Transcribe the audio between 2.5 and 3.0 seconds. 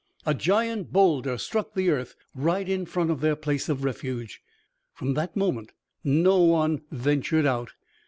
in